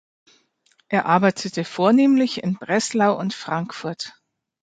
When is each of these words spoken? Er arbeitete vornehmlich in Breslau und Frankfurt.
Er 0.89 1.05
arbeitete 1.05 1.63
vornehmlich 1.63 2.41
in 2.41 2.55
Breslau 2.55 3.19
und 3.19 3.35
Frankfurt. 3.35 4.13